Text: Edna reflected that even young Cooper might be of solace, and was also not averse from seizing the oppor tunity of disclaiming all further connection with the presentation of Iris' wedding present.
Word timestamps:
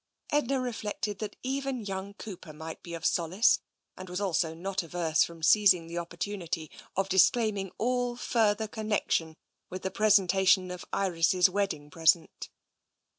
Edna 0.31 0.59
reflected 0.59 1.19
that 1.19 1.35
even 1.43 1.85
young 1.85 2.15
Cooper 2.15 2.53
might 2.53 2.81
be 2.81 2.95
of 2.95 3.05
solace, 3.05 3.59
and 3.95 4.09
was 4.09 4.19
also 4.19 4.55
not 4.55 4.81
averse 4.81 5.23
from 5.23 5.43
seizing 5.43 5.85
the 5.85 5.93
oppor 5.99 6.17
tunity 6.17 6.71
of 6.95 7.07
disclaiming 7.07 7.71
all 7.77 8.15
further 8.15 8.67
connection 8.67 9.37
with 9.69 9.83
the 9.83 9.91
presentation 9.91 10.71
of 10.71 10.85
Iris' 10.91 11.47
wedding 11.49 11.91
present. 11.91 12.49